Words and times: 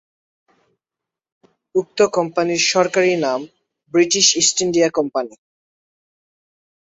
উক্ত 1.75 1.99
কোম্পানির 2.15 2.61
সরকারি 2.73 3.13
নাম 3.25 3.39
"ব্রিটিশ 3.93 4.27
ইস্ট 4.41 4.57
ইন্ডিয়া 4.65 4.89
কোম্পানি"। 4.97 5.33